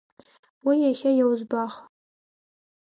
[0.65, 1.73] Уи иахьа иаузбах.